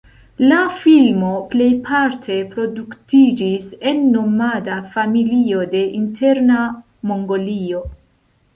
[0.51, 6.67] La filmo plejparte produktiĝis en nomada familio de Interna
[7.13, 7.87] Mongolio.